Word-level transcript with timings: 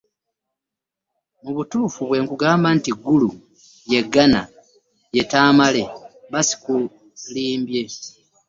Mu 1.43 1.51
butuufu 1.57 1.99
bwe 2.07 2.17
nkugamba 2.23 2.67
nti 2.77 2.91
Gulu 3.01 3.29
y'e 3.89 4.01
Ghana 4.13 4.41
ye 5.15 5.23
Tamale 5.31 5.83
mba 6.29 6.41
ssikulimbye. 6.45 7.81